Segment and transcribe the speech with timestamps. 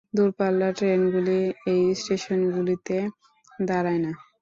[0.13, 1.39] দূরপাল্লার ট্রেনগুলি
[1.71, 2.97] এই স্টেশনগুলিতে
[3.63, 4.11] দাঁড়ায় না।